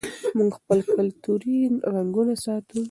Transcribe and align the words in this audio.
موږ 0.37 0.49
خپل 0.59 0.79
کلتوري 0.95 1.57
رنګونه 1.95 2.33
ساتو. 2.43 2.75